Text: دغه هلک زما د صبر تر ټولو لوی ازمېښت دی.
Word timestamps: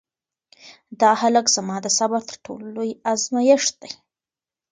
دغه 0.99 1.17
هلک 1.21 1.45
زما 1.55 1.75
د 1.85 1.87
صبر 1.97 2.21
تر 2.29 2.35
ټولو 2.45 2.65
لوی 2.75 2.91
ازمېښت 3.11 3.73
دی. 3.81 3.91